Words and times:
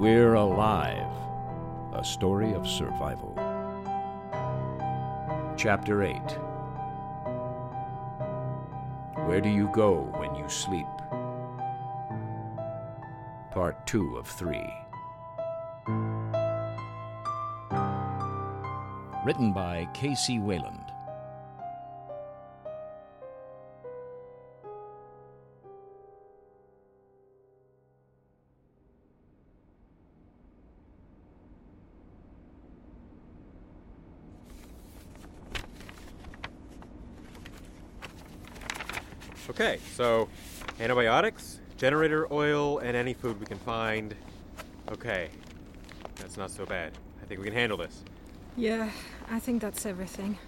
We're 0.00 0.32
Alive 0.32 1.12
A 1.92 2.02
Story 2.02 2.54
of 2.54 2.66
Survival. 2.66 3.34
Chapter 5.58 6.02
8 6.04 6.16
Where 9.26 9.42
Do 9.42 9.50
You 9.50 9.68
Go 9.74 10.10
When 10.16 10.34
You 10.36 10.48
Sleep? 10.48 10.86
Part 13.50 13.86
2 13.86 14.16
of 14.16 14.26
3. 14.26 14.56
Written 19.26 19.52
by 19.52 19.86
K.C. 19.92 20.38
Wayland. 20.38 20.90
Okay, 39.60 39.78
so 39.94 40.26
antibiotics, 40.80 41.60
generator 41.76 42.26
oil, 42.32 42.78
and 42.78 42.96
any 42.96 43.12
food 43.12 43.38
we 43.38 43.44
can 43.44 43.58
find. 43.58 44.14
Okay, 44.90 45.28
that's 46.16 46.38
not 46.38 46.50
so 46.50 46.64
bad. 46.64 46.92
I 47.22 47.26
think 47.26 47.40
we 47.40 47.44
can 47.44 47.52
handle 47.52 47.76
this. 47.76 48.02
Yeah, 48.56 48.88
I 49.30 49.38
think 49.38 49.60
that's 49.60 49.84
everything. 49.84 50.38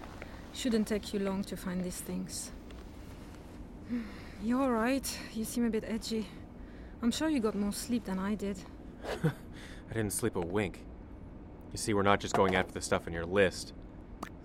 Shouldn't 0.54 0.88
take 0.88 1.12
you 1.12 1.20
long 1.20 1.44
to 1.44 1.58
find 1.58 1.84
these 1.84 2.00
things. 2.00 2.52
You're 4.42 4.62
alright. 4.62 5.18
You 5.34 5.44
seem 5.44 5.66
a 5.66 5.70
bit 5.70 5.84
edgy. 5.86 6.26
I'm 7.02 7.10
sure 7.10 7.28
you 7.28 7.40
got 7.40 7.54
more 7.54 7.74
sleep 7.74 8.06
than 8.06 8.18
I 8.18 8.34
did. 8.34 8.56
I 9.24 9.92
didn't 9.92 10.14
sleep 10.14 10.36
a 10.36 10.40
wink. 10.40 10.86
You 11.70 11.76
see, 11.76 11.92
we're 11.92 12.00
not 12.00 12.18
just 12.18 12.34
going 12.34 12.56
after 12.56 12.72
the 12.72 12.80
stuff 12.80 13.06
in 13.06 13.12
your 13.12 13.26
list. 13.26 13.74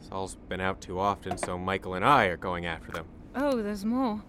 Saul's 0.01 0.35
been 0.49 0.59
out 0.59 0.81
too 0.81 0.99
often, 0.99 1.37
so 1.37 1.57
Michael 1.57 1.93
and 1.93 2.03
I 2.03 2.25
are 2.25 2.35
going 2.35 2.65
after 2.65 2.91
them. 2.91 3.05
Oh, 3.33 3.61
there's 3.61 3.85
more. 3.85 4.23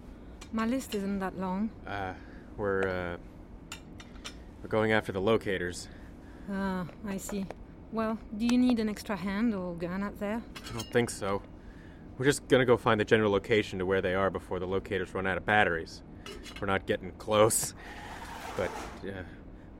My 0.51 0.65
list 0.65 0.95
isn't 0.95 1.19
that 1.19 1.37
long. 1.37 1.69
Uh, 1.85 2.13
we're, 2.57 2.81
uh, 2.81 3.17
we're 4.61 4.69
going 4.69 4.91
after 4.91 5.11
the 5.11 5.21
locators. 5.21 5.87
Ah, 6.51 6.85
I 7.07 7.17
see. 7.17 7.45
Well, 7.91 8.17
do 8.37 8.45
you 8.45 8.57
need 8.57 8.79
an 8.79 8.89
extra 8.89 9.15
hand 9.15 9.53
or 9.53 9.75
gun 9.75 10.03
out 10.03 10.19
there? 10.19 10.41
I 10.55 10.73
don't 10.73 10.91
think 10.91 11.09
so. 11.09 11.41
We're 12.17 12.25
just 12.25 12.47
gonna 12.47 12.65
go 12.65 12.77
find 12.77 12.99
the 12.99 13.05
general 13.05 13.31
location 13.31 13.79
to 13.79 13.85
where 13.85 14.01
they 14.01 14.13
are 14.13 14.29
before 14.29 14.59
the 14.59 14.67
locators 14.67 15.13
run 15.13 15.25
out 15.25 15.37
of 15.37 15.45
batteries. 15.45 16.01
We're 16.59 16.67
not 16.67 16.85
getting 16.85 17.11
close, 17.13 17.73
but 18.57 18.69
uh, 19.07 19.23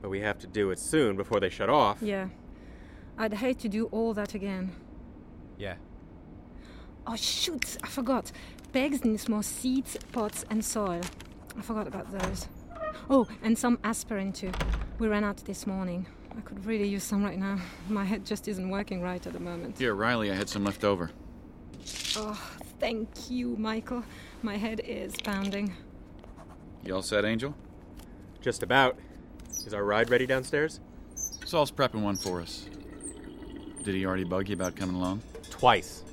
but 0.00 0.08
we 0.08 0.20
have 0.20 0.38
to 0.38 0.46
do 0.46 0.70
it 0.70 0.78
soon 0.78 1.16
before 1.16 1.38
they 1.38 1.50
shut 1.50 1.68
off. 1.68 1.98
Yeah. 2.00 2.28
I'd 3.18 3.34
hate 3.34 3.58
to 3.60 3.68
do 3.68 3.86
all 3.86 4.14
that 4.14 4.34
again. 4.34 4.72
Yeah. 5.58 5.74
Oh, 7.06 7.16
shoot! 7.16 7.76
I 7.82 7.88
forgot. 7.88 8.32
Pegs 8.72 9.04
needs 9.04 9.28
more 9.28 9.42
seeds, 9.42 9.96
pots, 10.12 10.44
and 10.48 10.64
soil. 10.64 11.00
I 11.58 11.62
forgot 11.62 11.88
about 11.88 12.10
those. 12.12 12.46
Oh, 13.08 13.26
and 13.42 13.58
some 13.58 13.78
aspirin 13.82 14.32
too. 14.32 14.52
We 15.00 15.08
ran 15.08 15.24
out 15.24 15.38
this 15.38 15.66
morning. 15.66 16.06
I 16.36 16.40
could 16.42 16.64
really 16.64 16.86
use 16.86 17.02
some 17.02 17.24
right 17.24 17.38
now. 17.38 17.58
My 17.88 18.04
head 18.04 18.24
just 18.24 18.46
isn't 18.46 18.70
working 18.70 19.02
right 19.02 19.26
at 19.26 19.32
the 19.32 19.40
moment. 19.40 19.78
Here, 19.78 19.94
Riley, 19.94 20.30
I 20.30 20.34
had 20.34 20.48
some 20.48 20.64
left 20.64 20.84
over. 20.84 21.10
Oh, 22.16 22.40
thank 22.78 23.08
you, 23.28 23.56
Michael. 23.56 24.04
My 24.42 24.56
head 24.56 24.80
is 24.84 25.16
pounding. 25.16 25.74
You 26.84 26.94
all 26.94 27.02
set, 27.02 27.24
Angel? 27.24 27.54
Just 28.40 28.62
about. 28.62 28.96
Is 29.66 29.74
our 29.74 29.84
ride 29.84 30.10
ready 30.10 30.26
downstairs? 30.26 30.80
Saul's 31.44 31.72
prepping 31.72 32.02
one 32.02 32.16
for 32.16 32.40
us. 32.40 32.66
Did 33.82 33.96
he 33.96 34.06
already 34.06 34.24
bug 34.24 34.48
you 34.48 34.54
about 34.54 34.76
coming 34.76 34.94
along? 34.94 35.22
Twice. 35.50 36.04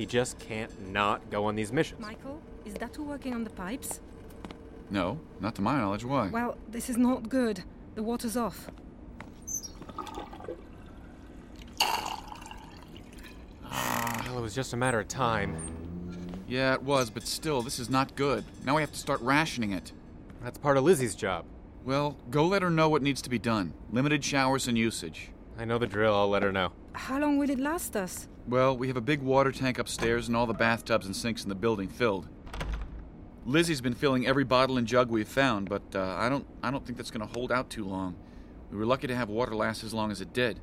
He 0.00 0.06
just 0.06 0.38
can't 0.38 0.88
not 0.88 1.28
go 1.28 1.44
on 1.44 1.56
these 1.56 1.74
missions. 1.74 2.00
Michael, 2.00 2.40
is 2.64 2.72
Datu 2.72 3.00
working 3.00 3.34
on 3.34 3.44
the 3.44 3.50
pipes? 3.50 4.00
No, 4.88 5.20
not 5.40 5.54
to 5.56 5.60
my 5.60 5.76
knowledge. 5.76 6.06
Why? 6.06 6.30
Well, 6.30 6.56
this 6.66 6.88
is 6.88 6.96
not 6.96 7.28
good. 7.28 7.64
The 7.96 8.02
water's 8.02 8.34
off. 8.34 8.70
Ah, 13.62 14.22
well, 14.24 14.38
it 14.38 14.40
was 14.40 14.54
just 14.54 14.72
a 14.72 14.76
matter 14.78 15.00
of 15.00 15.08
time. 15.08 15.54
Yeah, 16.48 16.72
it 16.72 16.82
was, 16.82 17.10
but 17.10 17.26
still, 17.26 17.60
this 17.60 17.78
is 17.78 17.90
not 17.90 18.16
good. 18.16 18.46
Now 18.64 18.76
we 18.76 18.80
have 18.80 18.92
to 18.92 18.98
start 18.98 19.20
rationing 19.20 19.72
it. 19.72 19.92
That's 20.42 20.56
part 20.56 20.78
of 20.78 20.84
Lizzie's 20.84 21.14
job. 21.14 21.44
Well, 21.84 22.16
go 22.30 22.46
let 22.46 22.62
her 22.62 22.70
know 22.70 22.88
what 22.88 23.02
needs 23.02 23.20
to 23.20 23.28
be 23.28 23.38
done. 23.38 23.74
Limited 23.92 24.24
showers 24.24 24.66
and 24.66 24.78
usage. 24.78 25.28
I 25.58 25.66
know 25.66 25.76
the 25.76 25.86
drill, 25.86 26.14
I'll 26.14 26.30
let 26.30 26.42
her 26.42 26.52
know. 26.52 26.72
How 26.92 27.18
long 27.18 27.38
will 27.38 27.50
it 27.50 27.60
last 27.60 27.96
us? 27.96 28.28
Well, 28.48 28.76
we 28.76 28.88
have 28.88 28.96
a 28.96 29.00
big 29.02 29.22
water 29.22 29.52
tank 29.52 29.78
upstairs 29.78 30.28
and 30.28 30.36
all 30.36 30.46
the 30.46 30.54
bathtubs 30.54 31.06
and 31.06 31.14
sinks 31.14 31.42
in 31.42 31.48
the 31.48 31.54
building 31.54 31.88
filled. 31.88 32.28
Lizzie's 33.46 33.80
been 33.80 33.94
filling 33.94 34.26
every 34.26 34.44
bottle 34.44 34.76
and 34.76 34.86
jug 34.86 35.10
we've 35.10 35.28
found, 35.28 35.68
but 35.68 35.82
uh, 35.94 36.16
I 36.18 36.28
don't 36.28 36.46
I 36.62 36.70
don't 36.70 36.84
think 36.84 36.98
that's 36.98 37.10
going 37.10 37.26
to 37.26 37.32
hold 37.32 37.50
out 37.50 37.70
too 37.70 37.84
long. 37.84 38.16
We 38.70 38.76
were 38.76 38.86
lucky 38.86 39.06
to 39.06 39.16
have 39.16 39.28
water 39.28 39.54
last 39.54 39.82
as 39.82 39.94
long 39.94 40.10
as 40.10 40.20
it 40.20 40.32
did. 40.32 40.60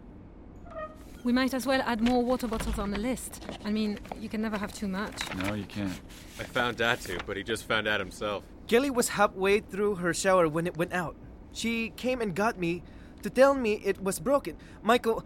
We 1.23 1.33
might 1.33 1.53
as 1.53 1.65
well 1.65 1.81
add 1.85 1.99
more 2.01 2.23
water 2.23 2.47
bottles 2.47 2.77
on 2.77 2.91
the 2.91 2.99
list. 2.99 3.45
I 3.65 3.71
mean, 3.71 3.99
you 4.19 4.29
can 4.29 4.41
never 4.41 4.57
have 4.57 4.71
too 4.71 4.87
much. 4.87 5.33
No, 5.35 5.55
you 5.55 5.65
can't. 5.65 5.99
I 6.39 6.43
found 6.43 6.77
Datu, 6.77 7.19
but 7.25 7.35
he 7.35 7.43
just 7.43 7.65
found 7.65 7.87
out 7.87 7.99
himself. 7.99 8.43
Gilly 8.67 8.89
was 8.89 9.09
halfway 9.09 9.59
through 9.59 9.95
her 9.95 10.13
shower 10.13 10.47
when 10.47 10.67
it 10.67 10.77
went 10.77 10.93
out. 10.93 11.15
She 11.51 11.89
came 11.97 12.21
and 12.21 12.35
got 12.35 12.59
me 12.59 12.83
to 13.23 13.29
tell 13.29 13.55
me 13.55 13.81
it 13.83 14.01
was 14.01 14.19
broken. 14.19 14.55
Michael, 14.83 15.25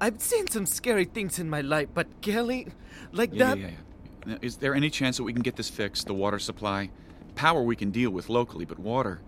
I've 0.00 0.20
seen 0.20 0.48
some 0.48 0.66
scary 0.66 1.04
things 1.04 1.38
in 1.38 1.50
my 1.50 1.60
life, 1.60 1.88
but 1.92 2.06
Kelly, 2.22 2.68
like 3.12 3.30
Yeah, 3.34 3.48
that. 3.48 3.58
yeah, 3.58 3.66
yeah. 3.68 3.74
Now, 4.26 4.38
Is 4.42 4.56
there 4.56 4.74
any 4.74 4.90
chance 4.90 5.16
that 5.16 5.24
we 5.24 5.32
can 5.32 5.42
get 5.42 5.56
this 5.56 5.68
fixed? 5.70 6.06
The 6.06 6.14
water 6.14 6.38
supply, 6.38 6.90
power 7.34 7.62
we 7.62 7.76
can 7.76 7.90
deal 7.90 8.10
with 8.10 8.28
locally, 8.28 8.64
but 8.64 8.78
water, 8.78 9.20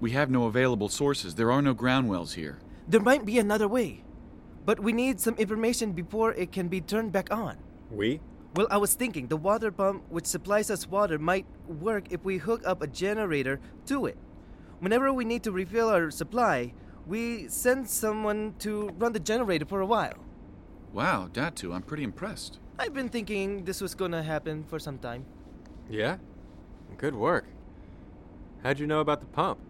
we 0.00 0.12
have 0.12 0.30
no 0.30 0.44
available 0.44 0.88
sources. 0.88 1.34
There 1.34 1.50
are 1.50 1.62
no 1.62 1.74
ground 1.74 2.08
wells 2.08 2.34
here. 2.34 2.58
There 2.88 3.00
might 3.00 3.24
be 3.24 3.38
another 3.38 3.66
way, 3.68 4.04
but 4.64 4.78
we 4.80 4.92
need 4.92 5.20
some 5.20 5.34
information 5.36 5.92
before 5.92 6.32
it 6.34 6.52
can 6.52 6.68
be 6.68 6.80
turned 6.80 7.12
back 7.12 7.32
on. 7.32 7.56
We? 7.90 8.20
Well, 8.54 8.68
I 8.70 8.76
was 8.78 8.94
thinking 8.94 9.26
the 9.28 9.36
water 9.36 9.70
pump 9.70 10.04
which 10.08 10.26
supplies 10.26 10.70
us 10.70 10.88
water 10.88 11.18
might 11.18 11.46
work 11.68 12.06
if 12.10 12.24
we 12.24 12.38
hook 12.38 12.62
up 12.64 12.80
a 12.82 12.86
generator 12.86 13.60
to 13.86 14.06
it. 14.06 14.16
Whenever 14.80 15.12
we 15.12 15.24
need 15.24 15.42
to 15.44 15.52
refill 15.52 15.88
our 15.88 16.10
supply, 16.10 16.72
we 17.06 17.48
sent 17.48 17.88
someone 17.88 18.54
to 18.58 18.90
run 18.98 19.12
the 19.12 19.20
generator 19.20 19.64
for 19.64 19.80
a 19.80 19.86
while. 19.86 20.18
Wow, 20.92 21.28
Datu, 21.32 21.74
I'm 21.74 21.82
pretty 21.82 22.02
impressed. 22.02 22.58
I've 22.78 22.94
been 22.94 23.08
thinking 23.08 23.64
this 23.64 23.80
was 23.80 23.94
gonna 23.94 24.22
happen 24.22 24.64
for 24.64 24.78
some 24.78 24.98
time. 24.98 25.24
Yeah? 25.88 26.18
Good 26.98 27.14
work. 27.14 27.46
How'd 28.62 28.78
you 28.78 28.86
know 28.86 29.00
about 29.00 29.20
the 29.20 29.26
pump? 29.26 29.60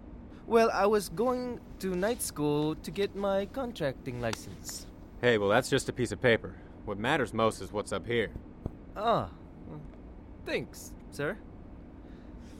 Well, 0.46 0.70
I 0.72 0.86
was 0.86 1.08
going 1.08 1.60
to 1.80 1.94
night 1.94 2.22
school 2.22 2.76
to 2.76 2.90
get 2.90 3.16
my 3.16 3.46
contracting 3.46 4.20
license. 4.20 4.86
Hey, 5.20 5.38
well, 5.38 5.48
that's 5.48 5.68
just 5.68 5.88
a 5.88 5.92
piece 5.92 6.12
of 6.12 6.20
paper. 6.22 6.54
What 6.84 6.98
matters 6.98 7.34
most 7.34 7.60
is 7.60 7.72
what's 7.72 7.92
up 7.92 8.06
here. 8.06 8.30
Ah, 8.96 9.28
thanks, 10.44 10.92
sir. 11.10 11.36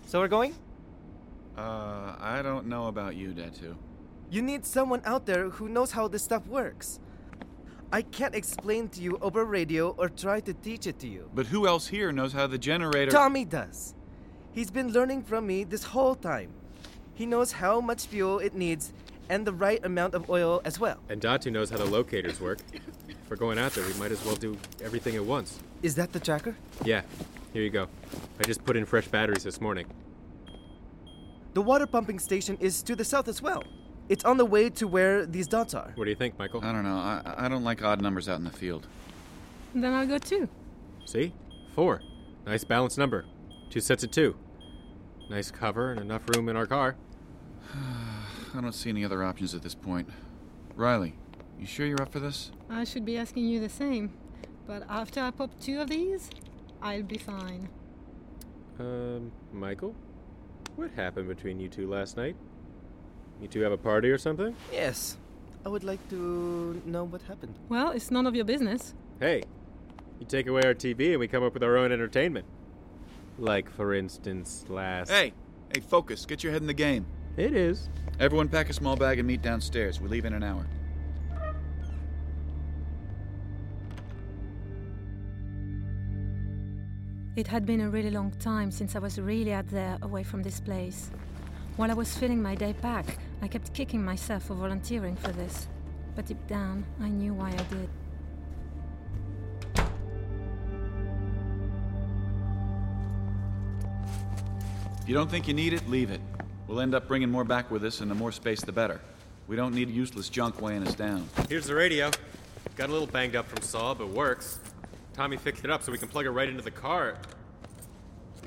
So 0.07 0.21
we're 0.21 0.29
going? 0.29 0.55
Uh, 1.57 2.17
I 2.19 2.41
don't 2.43 2.67
know 2.67 2.89
about 2.89 3.15
you, 3.15 3.29
Datu. 3.29 3.77
You 4.29 4.43
need 4.43 4.67
someone 4.67 5.03
out 5.05 5.27
there 5.27 5.51
who 5.51 5.69
knows 5.69 5.93
how 5.93 6.09
this 6.09 6.25
stuff 6.25 6.47
works. 6.49 6.99
I 7.93 8.03
can't 8.03 8.35
explain 8.35 8.89
to 8.91 9.01
you 9.01 9.19
over 9.23 9.45
radio 9.45 9.91
or 9.91 10.09
try 10.09 10.41
to 10.41 10.53
teach 10.53 10.89
it 10.89 10.99
to 10.99 11.07
you. 11.07 11.31
But 11.33 11.47
who 11.47 11.69
else 11.69 11.87
here 11.87 12.11
knows 12.11 12.33
how 12.33 12.49
the 12.49 12.59
generator. 12.59 13.13
Tommy 13.13 13.45
does. 13.45 13.95
He's 14.51 14.71
been 14.71 14.93
learning 14.93 15.23
from 15.23 15.47
me 15.47 15.63
this 15.63 15.85
whole 15.85 16.17
time. 16.17 16.51
He 17.15 17.25
knows 17.25 17.53
how 17.53 17.81
much 17.81 18.07
fuel 18.07 18.41
it 18.41 18.55
needs 18.55 18.93
and 19.29 19.47
the 19.47 19.53
right 19.53 19.85
amount 19.85 20.15
of 20.15 20.29
oil 20.29 20.61
as 20.65 20.81
well. 20.81 20.99
And 21.09 21.21
Datu 21.21 21.53
knows 21.53 21.71
how 21.71 21.77
the 21.77 21.85
locators 21.85 22.41
work. 22.41 22.59
If 22.73 23.31
we're 23.31 23.37
going 23.37 23.59
out 23.59 23.73
there, 23.73 23.87
we 23.87 23.95
might 23.95 24.11
as 24.11 24.25
well 24.25 24.37
do 24.37 24.57
everything 24.83 25.15
at 25.15 25.25
once. 25.25 25.59
Is 25.83 25.95
that 25.95 26.13
the 26.13 26.21
tracker? 26.21 26.57
Yeah, 26.85 27.03
here 27.53 27.63
you 27.63 27.71
go. 27.71 27.87
I 28.41 28.43
just 28.43 28.65
put 28.65 28.77
in 28.77 28.85
fresh 28.85 29.07
batteries 29.07 29.45
this 29.45 29.61
morning. 29.61 29.87
The 31.55 31.63
water 31.63 31.87
pumping 31.87 32.19
station 32.19 32.57
is 32.61 32.83
to 32.83 32.97
the 32.97 33.05
south 33.05 33.29
as 33.29 33.41
well. 33.41 33.63
It's 34.09 34.25
on 34.25 34.37
the 34.37 34.45
way 34.45 34.71
to 34.71 34.87
where 34.87 35.27
these 35.27 35.49
dots 35.49 35.75
are. 35.75 35.93
What 35.97 36.05
do 36.05 36.11
you 36.11 36.17
think, 36.17 36.39
Michael? 36.39 36.65
I 36.65 36.73
don't 36.73 36.85
know. 36.85 36.97
I, 36.97 37.35
I 37.39 37.49
don't 37.49 37.65
like 37.65 37.83
odd 37.83 38.01
numbers 38.01 38.29
out 38.29 38.39
in 38.39 38.45
the 38.45 38.51
field. 38.51 38.87
Then 39.75 39.93
I'll 39.93 40.07
go 40.07 40.19
two. 40.19 40.49
See? 41.05 41.33
Four. 41.75 42.03
Nice 42.47 42.65
balanced 42.65 42.99
number. 42.99 43.25
Two 43.69 43.81
sets 43.81 44.05
of 44.05 44.11
two. 44.11 44.37
Nice 45.29 45.51
cover 45.51 45.91
and 45.91 46.01
enough 46.01 46.23
room 46.35 46.49
in 46.49 46.57
our 46.57 46.67
car. 46.67 46.97
I 47.75 48.61
don't 48.61 48.73
see 48.73 48.91
any 48.91 49.05
other 49.05 49.25
options 49.25 49.55
at 49.55 49.63
this 49.63 49.75
point. 49.75 50.09
Riley, 50.77 51.15
you 51.59 51.67
sure 51.67 51.87
you're 51.87 52.01
up 52.01 52.13
for 52.13 52.21
this? 52.21 52.53
I 52.71 52.85
should 52.85 53.05
be 53.05 53.19
asking 53.19 53.47
you 53.47 53.61
the 53.61 53.69
same. 53.69 54.13
But 54.67 54.85
after 54.89 55.21
I 55.21 55.31
pop 55.31 55.51
two 55.61 55.81
of 55.81 55.91
these, 55.91 56.31
I'll 56.81 57.03
be 57.03 57.19
fine. 57.19 57.69
Um, 58.79 59.33
Michael? 59.53 59.95
What 60.77 60.91
happened 60.93 61.29
between 61.29 61.59
you 61.59 61.69
two 61.69 61.89
last 61.89 62.17
night? 62.17 62.37
You 63.41 63.49
two 63.49 63.61
have 63.61 63.73
a 63.73 63.79
party 63.79 64.11
or 64.11 64.19
something? 64.19 64.55
Yes. 64.73 65.17
I 65.65 65.69
would 65.69 65.85
like 65.85 66.07
to 66.11 66.81
know 66.87 67.05
what 67.05 67.23
happened. 67.23 67.55
Well, 67.69 67.91
it's 67.91 68.11
none 68.11 68.27
of 68.27 68.35
your 68.35 68.45
business. 68.45 68.95
Hey, 69.21 69.43
you 70.21 70.27
take 70.27 70.47
away 70.47 70.63
our 70.63 70.75
TV 70.75 71.11
and 71.11 71.21
we 71.21 71.29
come 71.29 71.43
up 71.43 71.55
with 71.55 71.63
our 71.63 71.77
own 71.77 71.93
entertainment. 71.93 72.47
Like, 73.39 73.69
for 73.71 73.93
instance, 73.93 74.65
last. 74.69 75.11
Hey, 75.11 75.33
hey, 75.75 75.81
focus. 75.81 76.25
Get 76.25 76.43
your 76.43 76.53
head 76.53 76.63
in 76.63 76.67
the 76.67 76.75
game. 76.75 77.05
It 77.37 77.55
is. 77.55 77.89
Everyone 78.19 78.49
pack 78.49 78.71
a 78.71 78.73
small 78.73 78.97
bag 78.97 79.19
and 79.19 79.27
meet 79.27 79.43
downstairs. 79.43 80.01
We 80.01 80.09
leave 80.09 80.25
in 80.25 80.33
an 80.33 80.43
hour. 80.43 80.67
It 87.37 87.47
had 87.47 87.67
been 87.67 87.83
a 87.83 87.91
really 87.91 88.11
long 88.11 88.31
time 88.39 88.71
since 88.71 88.97
I 88.97 88.99
was 88.99 89.21
really 89.21 89.53
out 89.53 89.69
there 89.69 89.99
away 90.01 90.23
from 90.23 90.43
this 90.43 90.59
place. 90.59 91.11
While 91.77 91.91
I 91.91 91.95
was 91.95 92.17
filling 92.17 92.41
my 92.41 92.55
day 92.55 92.73
back, 92.81 93.19
I 93.43 93.49
kept 93.49 93.73
kicking 93.75 94.05
myself 94.05 94.45
for 94.45 94.55
volunteering 94.55 95.17
for 95.17 95.33
this. 95.33 95.67
But 96.15 96.27
deep 96.27 96.47
down, 96.47 96.85
I 97.01 97.09
knew 97.09 97.35
why 97.35 97.51
I 97.51 97.65
did. 97.75 97.89
If 105.01 105.11
you 105.11 105.15
don't 105.15 105.31
think 105.31 105.47
you 105.47 105.55
need 105.55 105.73
it, 105.73 105.89
leave 105.89 106.11
it. 106.11 106.21
We'll 106.67 106.81
end 106.81 106.95
up 106.95 107.07
bringing 107.07 107.31
more 107.31 107.45
back 107.45 107.71
with 107.71 107.85
us, 107.85 108.01
and 108.01 108.11
the 108.11 108.15
more 108.15 108.33
space, 108.33 108.61
the 108.63 108.73
better. 108.73 109.01
We 109.47 109.55
don't 109.55 109.73
need 109.73 109.89
useless 109.89 110.29
junk 110.29 110.61
weighing 110.61 110.85
us 110.85 110.95
down. 110.97 111.29
Here's 111.49 111.67
the 111.67 111.75
radio. 111.77 112.11
Got 112.75 112.89
a 112.89 112.93
little 112.93 113.07
banged 113.07 113.37
up 113.37 113.47
from 113.47 113.63
Saw, 113.63 113.95
but 113.95 114.09
works. 114.09 114.59
Tommy 115.13 115.37
fixed 115.37 115.65
it 115.65 115.71
up 115.71 115.83
so 115.83 115.93
we 115.93 115.99
can 115.99 116.09
plug 116.09 116.27
it 116.27 116.31
right 116.31 116.49
into 116.49 116.63
the 116.63 116.71
car. 116.71 117.17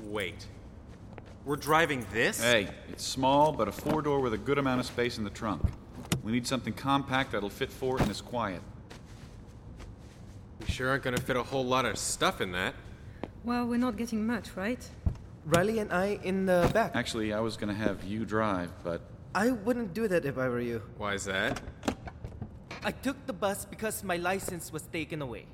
Wait. 0.02 0.46
We're 1.44 1.56
driving 1.56 2.06
this? 2.12 2.42
Hey, 2.42 2.68
it's 2.90 3.04
small, 3.04 3.52
but 3.52 3.66
a 3.66 3.72
four 3.72 4.02
door 4.02 4.20
with 4.20 4.34
a 4.34 4.38
good 4.38 4.58
amount 4.58 4.80
of 4.80 4.86
space 4.86 5.16
in 5.16 5.24
the 5.24 5.30
trunk. 5.30 5.62
We 6.22 6.32
need 6.32 6.46
something 6.46 6.74
compact 6.74 7.32
that'll 7.32 7.48
fit 7.48 7.70
four 7.70 7.96
and 7.98 8.10
is 8.10 8.20
quiet. 8.20 8.60
We 10.60 10.66
sure 10.66 10.90
aren't 10.90 11.02
gonna 11.02 11.16
fit 11.20 11.36
a 11.36 11.42
whole 11.42 11.64
lot 11.64 11.86
of 11.86 11.96
stuff 11.96 12.42
in 12.42 12.52
that. 12.52 12.74
Well, 13.42 13.66
we're 13.66 13.78
not 13.78 13.96
getting 13.96 14.26
much, 14.26 14.54
right? 14.54 14.86
Riley 15.46 15.78
and 15.78 15.90
I 15.90 16.20
in 16.22 16.44
the 16.44 16.70
back. 16.74 16.94
Actually, 16.94 17.32
I 17.32 17.40
was 17.40 17.56
gonna 17.56 17.74
have 17.74 18.04
you 18.04 18.26
drive, 18.26 18.70
but 18.84 19.00
I 19.34 19.52
wouldn't 19.52 19.94
do 19.94 20.08
that 20.08 20.26
if 20.26 20.36
I 20.36 20.46
were 20.48 20.60
you. 20.60 20.82
Why 20.98 21.14
is 21.14 21.24
that? 21.24 21.58
I 22.84 22.90
took 22.90 23.26
the 23.26 23.32
bus 23.32 23.64
because 23.64 24.04
my 24.04 24.16
license 24.16 24.70
was 24.70 24.82
taken 24.82 25.22
away. 25.22 25.46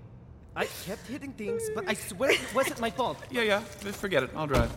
I 0.57 0.67
kept 0.85 1.07
hitting 1.07 1.33
things, 1.33 1.63
but 1.75 1.89
I 1.89 1.95
swear 1.95 2.31
it 2.31 2.55
wasn't 2.55 2.81
my 2.81 2.91
fault. 2.91 3.19
yeah, 3.31 3.43
yeah, 3.43 3.61
forget 3.61 4.25
it. 4.25 4.31
I'll 4.35 4.49
drive. 4.49 4.73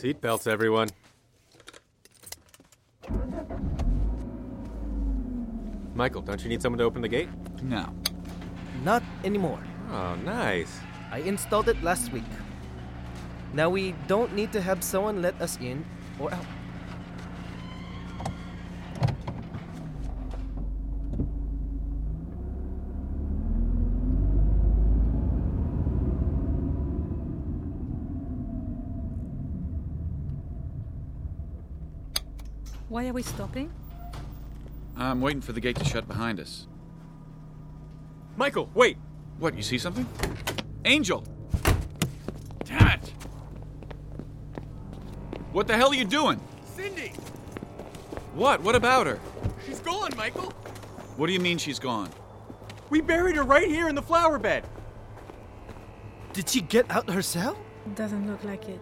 Seatbelts, 0.00 0.46
everyone. 0.46 0.88
Michael, 5.94 6.22
don't 6.22 6.42
you 6.42 6.48
need 6.48 6.62
someone 6.62 6.78
to 6.78 6.84
open 6.84 7.02
the 7.02 7.08
gate? 7.08 7.28
No. 7.62 7.92
Not 8.82 9.02
anymore. 9.24 9.62
Oh, 9.90 10.14
nice. 10.24 10.80
I 11.12 11.18
installed 11.18 11.68
it 11.68 11.82
last 11.82 12.12
week. 12.12 12.24
Now 13.52 13.68
we 13.68 13.92
don't 14.08 14.34
need 14.34 14.52
to 14.52 14.62
have 14.62 14.82
someone 14.82 15.20
let 15.20 15.38
us 15.38 15.58
in 15.60 15.84
or 16.18 16.32
out. 16.32 16.46
Why 32.90 33.06
are 33.06 33.12
we 33.12 33.22
stopping? 33.22 33.70
I'm 34.96 35.20
waiting 35.20 35.40
for 35.40 35.52
the 35.52 35.60
gate 35.60 35.76
to 35.76 35.84
shut 35.84 36.08
behind 36.08 36.40
us. 36.40 36.66
Michael, 38.36 38.68
wait! 38.74 38.96
What, 39.38 39.56
you 39.56 39.62
see 39.62 39.78
something? 39.78 40.04
Angel! 40.84 41.22
Damn 42.64 42.98
it! 42.98 43.12
What 45.52 45.68
the 45.68 45.76
hell 45.76 45.90
are 45.90 45.94
you 45.94 46.04
doing? 46.04 46.40
Cindy! 46.64 47.12
What? 48.34 48.60
What 48.60 48.74
about 48.74 49.06
her? 49.06 49.20
She's 49.64 49.78
gone, 49.78 50.10
Michael! 50.16 50.50
What 51.16 51.28
do 51.28 51.32
you 51.32 51.38
mean 51.38 51.58
she's 51.58 51.78
gone? 51.78 52.10
We 52.88 53.00
buried 53.00 53.36
her 53.36 53.44
right 53.44 53.68
here 53.68 53.88
in 53.88 53.94
the 53.94 54.02
flower 54.02 54.36
bed! 54.36 54.64
Did 56.32 56.48
she 56.48 56.60
get 56.60 56.90
out 56.90 57.08
herself? 57.08 57.56
Doesn't 57.94 58.28
look 58.28 58.42
like 58.42 58.68
it. 58.68 58.80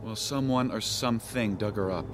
Well, 0.00 0.16
someone 0.16 0.70
or 0.70 0.80
something 0.80 1.56
dug 1.56 1.76
her 1.76 1.90
up. 1.90 2.06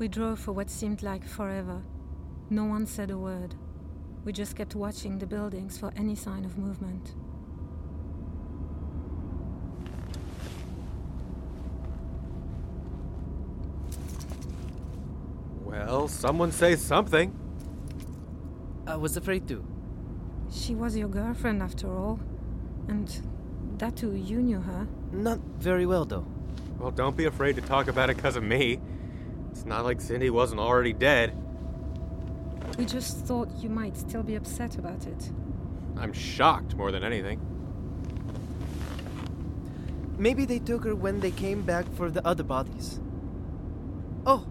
We 0.00 0.08
drove 0.08 0.38
for 0.38 0.52
what 0.52 0.70
seemed 0.70 1.02
like 1.02 1.26
forever. 1.26 1.82
No 2.48 2.64
one 2.64 2.86
said 2.86 3.10
a 3.10 3.18
word. 3.18 3.54
We 4.24 4.32
just 4.32 4.56
kept 4.56 4.74
watching 4.74 5.18
the 5.18 5.26
buildings 5.26 5.76
for 5.76 5.92
any 5.94 6.14
sign 6.14 6.46
of 6.46 6.56
movement. 6.56 7.14
Well, 15.64 16.08
someone 16.08 16.50
say 16.50 16.76
something. 16.76 17.38
I 18.86 18.96
was 18.96 19.18
afraid 19.18 19.46
to. 19.48 19.62
She 20.50 20.74
was 20.74 20.96
your 20.96 21.08
girlfriend 21.08 21.62
after 21.62 21.94
all. 21.94 22.18
And 22.88 23.06
Datu, 23.76 24.26
you 24.26 24.40
knew 24.40 24.62
her. 24.62 24.88
Not 25.12 25.40
very 25.58 25.84
well, 25.84 26.06
though. 26.06 26.26
Well, 26.78 26.90
don't 26.90 27.18
be 27.18 27.26
afraid 27.26 27.56
to 27.56 27.60
talk 27.60 27.88
about 27.88 28.08
it 28.08 28.16
because 28.16 28.36
of 28.36 28.42
me. 28.42 28.80
It's 29.70 29.76
not 29.76 29.84
like 29.84 30.00
Cindy 30.00 30.30
wasn't 30.30 30.60
already 30.60 30.92
dead. 30.92 31.32
We 32.76 32.84
just 32.84 33.18
thought 33.18 33.48
you 33.58 33.68
might 33.68 33.96
still 33.96 34.24
be 34.24 34.34
upset 34.34 34.76
about 34.76 35.06
it. 35.06 35.30
I'm 35.96 36.12
shocked 36.12 36.74
more 36.74 36.90
than 36.90 37.04
anything. 37.04 37.40
Maybe 40.18 40.44
they 40.44 40.58
took 40.58 40.82
her 40.82 40.96
when 40.96 41.20
they 41.20 41.30
came 41.30 41.62
back 41.62 41.86
for 41.94 42.10
the 42.10 42.26
other 42.26 42.42
bodies. 42.42 42.98
Oh, 44.26 44.44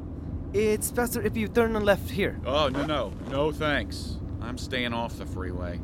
it's 0.54 0.90
faster 0.90 1.22
if 1.22 1.36
you 1.36 1.50
turn 1.50 1.76
on 1.76 1.84
left 1.84 2.10
here. 2.10 2.40
Oh, 2.46 2.70
no, 2.70 2.86
no. 2.86 3.12
No 3.30 3.52
thanks. 3.52 4.20
I'm 4.42 4.58
staying 4.58 4.94
off 4.94 5.18
the 5.18 5.26
freeway. 5.26 5.82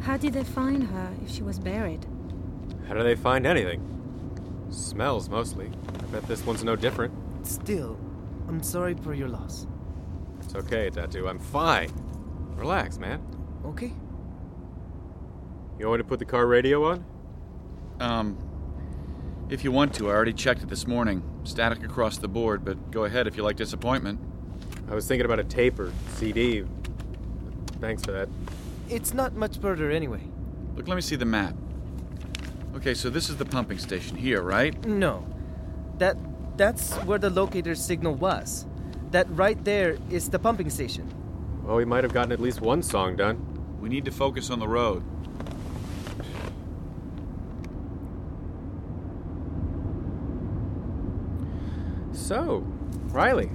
How 0.00 0.16
did 0.16 0.32
they 0.32 0.44
find 0.44 0.84
her 0.84 1.12
if 1.22 1.30
she 1.30 1.42
was 1.42 1.58
buried? 1.58 2.06
How 2.88 2.94
do 2.94 3.02
they 3.02 3.16
find 3.16 3.46
anything? 3.46 3.82
Smells 4.70 5.28
mostly. 5.28 5.70
I 5.98 6.06
bet 6.06 6.26
this 6.26 6.46
one's 6.46 6.64
no 6.64 6.74
different. 6.74 7.12
Still, 7.44 7.98
I'm 8.48 8.62
sorry 8.62 8.94
for 8.94 9.14
your 9.14 9.28
loss. 9.28 9.66
It's 10.40 10.54
okay, 10.54 10.90
Datu. 10.90 11.28
I'm 11.28 11.38
fine. 11.38 11.90
Relax, 12.56 12.98
man. 12.98 13.22
Okay? 13.64 13.92
You 15.78 15.88
want 15.88 15.98
me 15.98 16.04
to 16.04 16.08
put 16.08 16.18
the 16.18 16.24
car 16.24 16.46
radio 16.46 16.84
on? 16.84 17.04
Um, 18.00 18.38
if 19.50 19.62
you 19.62 19.72
want 19.72 19.94
to, 19.94 20.08
I 20.08 20.14
already 20.14 20.32
checked 20.32 20.62
it 20.62 20.68
this 20.68 20.86
morning. 20.86 21.22
Static 21.44 21.84
across 21.84 22.16
the 22.16 22.28
board, 22.28 22.64
but 22.64 22.90
go 22.90 23.04
ahead 23.04 23.26
if 23.26 23.36
you 23.36 23.42
like 23.42 23.56
disappointment. 23.56 24.18
I 24.88 24.94
was 24.94 25.06
thinking 25.06 25.26
about 25.26 25.38
a 25.38 25.44
tape 25.44 25.78
or 25.78 25.92
CD. 26.14 26.64
Thanks 27.80 28.02
for 28.04 28.12
that. 28.12 28.28
It's 28.88 29.12
not 29.12 29.34
much 29.34 29.58
further 29.58 29.90
anyway. 29.90 30.22
Look, 30.76 30.88
let 30.88 30.94
me 30.94 31.02
see 31.02 31.16
the 31.16 31.24
map. 31.24 31.54
Okay, 32.76 32.94
so 32.94 33.10
this 33.10 33.28
is 33.28 33.36
the 33.36 33.44
pumping 33.44 33.78
station 33.78 34.16
here, 34.16 34.42
right? 34.42 34.82
No. 34.86 35.26
That 35.98 36.16
that's 36.56 36.94
where 37.04 37.18
the 37.18 37.30
locator 37.30 37.74
signal 37.74 38.14
was. 38.14 38.66
That 39.10 39.26
right 39.30 39.62
there 39.64 39.96
is 40.10 40.28
the 40.28 40.38
pumping 40.38 40.70
station. 40.70 41.08
Well, 41.62 41.76
we 41.76 41.84
might 41.84 42.04
have 42.04 42.12
gotten 42.12 42.32
at 42.32 42.40
least 42.40 42.60
one 42.60 42.82
song 42.82 43.16
done. 43.16 43.38
We 43.80 43.88
need 43.88 44.04
to 44.04 44.10
focus 44.10 44.50
on 44.50 44.58
the 44.58 44.68
road. 44.68 45.02
So, 52.12 52.64
Riley, 53.08 53.50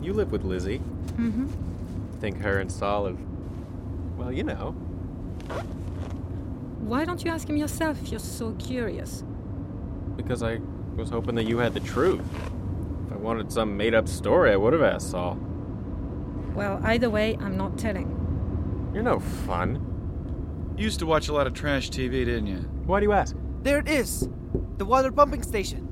you 0.00 0.12
live 0.12 0.32
with 0.32 0.44
Lizzie. 0.44 0.78
Mm-hmm. 0.78 1.46
Think 2.20 2.38
her 2.38 2.58
and 2.58 2.70
Saul 2.70 3.06
have. 3.06 3.18
Well, 4.16 4.32
you 4.32 4.44
know. 4.44 4.72
Why 6.80 7.04
don't 7.04 7.24
you 7.24 7.30
ask 7.30 7.48
him 7.48 7.56
yourself 7.56 8.00
if 8.02 8.10
you're 8.10 8.20
so 8.20 8.52
curious? 8.58 9.24
Because 10.16 10.42
I 10.42 10.60
was 10.96 11.10
hoping 11.10 11.34
that 11.34 11.44
you 11.44 11.58
had 11.58 11.74
the 11.74 11.80
truth. 11.80 12.24
If 13.06 13.12
I 13.12 13.16
wanted 13.16 13.52
some 13.52 13.76
made 13.76 13.94
up 13.94 14.08
story, 14.08 14.52
I 14.52 14.56
would 14.56 14.72
have 14.72 14.82
asked 14.82 15.10
Saul. 15.10 15.38
Well, 16.54 16.80
either 16.84 17.10
way, 17.10 17.36
I'm 17.40 17.56
not 17.56 17.78
telling. 17.78 18.10
You're 18.94 19.02
no 19.02 19.20
fun. 19.20 20.74
You 20.76 20.84
used 20.84 20.98
to 21.00 21.06
watch 21.06 21.28
a 21.28 21.32
lot 21.32 21.46
of 21.46 21.52
trash 21.54 21.90
TV, 21.90 22.24
didn't 22.24 22.46
you? 22.46 22.58
Why 22.86 23.00
do 23.00 23.04
you 23.04 23.12
ask? 23.12 23.36
There 23.62 23.78
it 23.78 23.88
is! 23.88 24.28
The 24.78 24.84
water 24.84 25.12
pumping 25.12 25.42
station. 25.42 25.86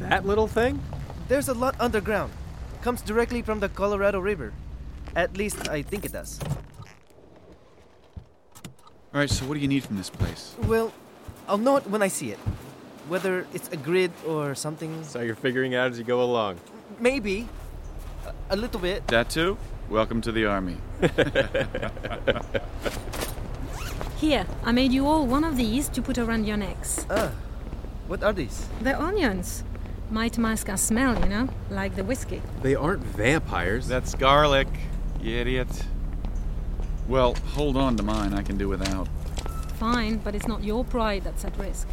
That 0.00 0.26
little 0.26 0.48
thing? 0.48 0.80
There's 1.28 1.48
a 1.48 1.54
lot 1.54 1.76
underground. 1.78 2.32
Comes 2.82 3.02
directly 3.02 3.42
from 3.42 3.60
the 3.60 3.68
Colorado 3.68 4.18
River. 4.18 4.52
At 5.14 5.36
least 5.36 5.68
I 5.68 5.82
think 5.82 6.04
it 6.04 6.12
does. 6.12 6.40
All 9.14 9.20
right, 9.20 9.30
so 9.30 9.44
what 9.44 9.54
do 9.54 9.60
you 9.60 9.68
need 9.68 9.84
from 9.84 9.96
this 9.96 10.10
place? 10.10 10.54
Well, 10.62 10.92
I'll 11.48 11.58
know 11.58 11.76
it 11.76 11.86
when 11.88 12.02
I 12.02 12.08
see 12.08 12.30
it. 12.30 12.38
Whether 13.08 13.46
it's 13.52 13.68
a 13.70 13.76
grid 13.76 14.12
or 14.26 14.54
something. 14.54 15.02
So 15.04 15.20
you're 15.20 15.34
figuring 15.34 15.74
out 15.74 15.90
as 15.90 15.98
you 15.98 16.04
go 16.04 16.22
along. 16.22 16.58
Maybe. 17.00 17.48
A, 18.26 18.54
a 18.54 18.56
little 18.56 18.80
bit. 18.80 19.06
Datu? 19.06 19.56
Welcome 19.90 20.20
to 20.22 20.32
the 20.32 20.46
army. 20.46 20.76
Here, 24.18 24.46
I 24.62 24.70
made 24.70 24.92
you 24.92 25.06
all 25.06 25.26
one 25.26 25.42
of 25.42 25.56
these 25.56 25.88
to 25.90 26.00
put 26.00 26.16
around 26.16 26.46
your 26.46 26.56
necks. 26.56 27.04
Ah, 27.10 27.32
what 28.06 28.22
are 28.22 28.32
these? 28.32 28.68
They're 28.80 28.96
onions. 28.96 29.64
Might 30.10 30.38
mask 30.38 30.68
our 30.68 30.76
smell, 30.76 31.18
you 31.18 31.26
know, 31.26 31.48
like 31.70 31.96
the 31.96 32.04
whiskey. 32.04 32.40
They 32.62 32.76
aren't 32.76 33.02
vampires. 33.02 33.88
That's 33.88 34.14
garlic, 34.14 34.68
you 35.20 35.36
idiot. 35.36 35.68
Well, 37.08 37.34
hold 37.54 37.76
on 37.76 37.96
to 37.96 38.02
mine. 38.04 38.32
I 38.32 38.42
can 38.42 38.56
do 38.56 38.68
without. 38.68 39.08
Fine, 39.82 40.18
but 40.18 40.36
it's 40.36 40.46
not 40.46 40.62
your 40.62 40.84
pride 40.84 41.24
that's 41.24 41.44
at 41.44 41.58
risk. 41.58 41.88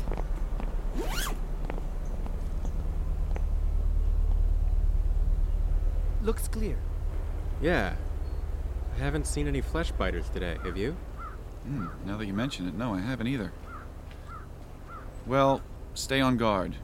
Looks 6.22 6.48
clear. 6.48 6.78
Yeah. 7.60 7.96
I 8.96 9.00
haven't 9.00 9.26
seen 9.26 9.48
any 9.48 9.62
flesh 9.62 9.90
biters 9.90 10.30
today, 10.30 10.60
have 10.64 10.78
you? 10.78 10.92
Hmm, 11.64 11.88
now 12.06 12.16
that 12.18 12.28
you 12.28 12.34
mention 12.36 12.68
it, 12.68 12.76
no, 12.76 12.94
I 12.94 13.00
haven't 13.00 13.26
either. 13.26 13.52
Well, 15.26 15.64
stay 15.96 16.22
on 16.22 16.38
guard. 16.38 16.76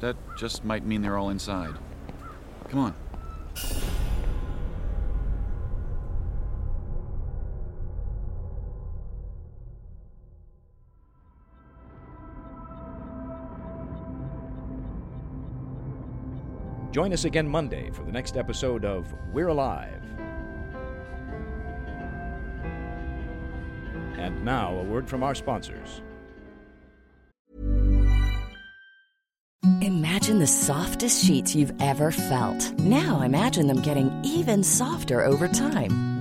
That 0.00 0.16
just 0.36 0.66
might 0.66 0.84
mean 0.84 1.00
they're 1.00 1.16
all 1.16 1.30
inside. 1.30 1.76
Come 2.68 2.80
on. 2.80 2.94
Join 16.92 17.14
us 17.14 17.24
again 17.24 17.48
Monday 17.48 17.90
for 17.90 18.04
the 18.04 18.12
next 18.12 18.36
episode 18.36 18.84
of 18.84 19.14
We're 19.32 19.48
Alive. 19.48 20.02
And 24.18 24.44
now, 24.44 24.74
a 24.74 24.82
word 24.82 25.08
from 25.08 25.22
our 25.22 25.34
sponsors. 25.34 26.02
Imagine 29.80 30.38
the 30.38 30.46
softest 30.46 31.24
sheets 31.24 31.54
you've 31.54 31.72
ever 31.80 32.10
felt. 32.10 32.78
Now 32.78 33.22
imagine 33.22 33.68
them 33.68 33.80
getting 33.80 34.12
even 34.22 34.62
softer 34.62 35.24
over 35.24 35.48
time. 35.48 36.11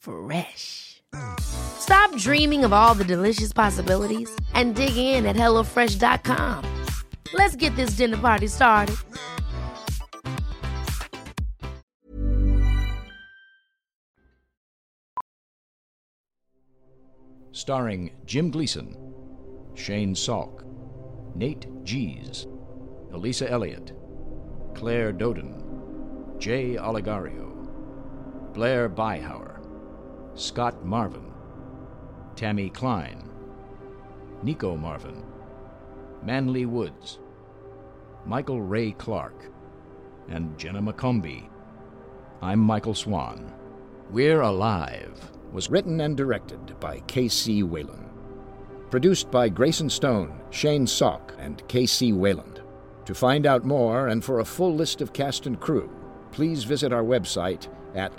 Fresh. 0.00 1.02
Stop 1.38 2.16
dreaming 2.16 2.64
of 2.64 2.72
all 2.72 2.94
the 2.94 3.04
delicious 3.04 3.52
possibilities 3.52 4.34
and 4.54 4.74
dig 4.74 4.96
in 4.96 5.26
at 5.26 5.36
HelloFresh.com. 5.36 6.64
Let's 7.34 7.54
get 7.56 7.76
this 7.76 7.90
dinner 7.90 8.16
party 8.16 8.46
started. 8.46 8.96
Starring 17.52 18.10
Jim 18.24 18.50
Gleason, 18.50 18.96
Shane 19.74 20.14
Salk, 20.14 20.64
Nate 21.34 21.66
Gies, 21.84 22.46
Elisa 23.12 23.50
Elliott, 23.50 23.92
Claire 24.74 25.12
Doden, 25.12 26.38
Jay 26.38 26.76
Oligario, 26.76 27.50
Blair 28.54 28.88
Byhauer, 28.88 29.59
Scott 30.40 30.86
Marvin, 30.86 31.30
Tammy 32.34 32.70
Klein, 32.70 33.30
Nico 34.42 34.74
Marvin, 34.74 35.22
Manly 36.22 36.64
Woods, 36.64 37.18
Michael 38.24 38.62
Ray 38.62 38.92
Clark, 38.92 39.50
and 40.30 40.56
Jenna 40.58 40.80
McCombie. 40.80 41.46
I'm 42.40 42.58
Michael 42.58 42.94
Swan. 42.94 43.52
We're 44.08 44.40
Alive 44.40 45.30
was 45.52 45.68
written 45.68 46.00
and 46.00 46.16
directed 46.16 46.80
by 46.80 47.00
K.C. 47.00 47.62
Wayland. 47.62 48.08
Produced 48.90 49.30
by 49.30 49.50
Grayson 49.50 49.90
Stone, 49.90 50.40
Shane 50.48 50.86
Salk, 50.86 51.32
and 51.38 51.62
K.C. 51.68 52.14
Wayland. 52.14 52.62
To 53.04 53.14
find 53.14 53.44
out 53.44 53.66
more 53.66 54.08
and 54.08 54.24
for 54.24 54.38
a 54.38 54.44
full 54.46 54.74
list 54.74 55.02
of 55.02 55.12
cast 55.12 55.44
and 55.44 55.60
crew, 55.60 55.90
please 56.32 56.64
visit 56.64 56.94
our 56.94 57.04
website 57.04 57.68
at 57.94 58.18